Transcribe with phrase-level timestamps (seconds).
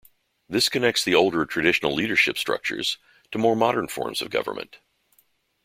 [0.49, 2.97] This connects the older traditional leadership structures
[3.29, 4.79] to more modern forms of government.